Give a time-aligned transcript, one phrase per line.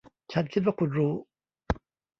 [0.31, 1.13] ฉันคิดว่าคุณรู้